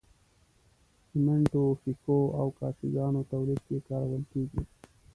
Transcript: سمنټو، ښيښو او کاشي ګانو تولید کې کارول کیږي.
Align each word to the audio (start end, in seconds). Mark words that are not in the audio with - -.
سمنټو، 1.09 1.63
ښيښو 1.81 2.19
او 2.39 2.47
کاشي 2.59 2.87
ګانو 2.95 3.21
تولید 3.31 3.59
کې 3.67 3.85
کارول 3.89 4.23
کیږي. 4.31 4.61